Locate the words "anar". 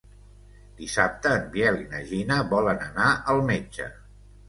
2.91-3.15